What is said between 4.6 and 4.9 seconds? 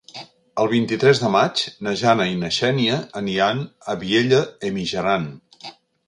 e